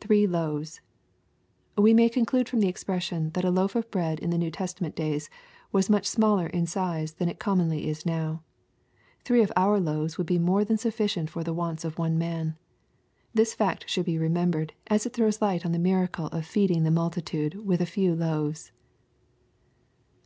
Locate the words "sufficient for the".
10.78-11.52